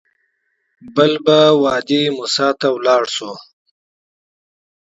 بل 0.95 1.11
به 1.25 1.39
وادي 1.63 2.01
موسی 2.17 2.49
ته 2.59 2.67
لاړ 2.85 3.03
شو. 3.15 3.31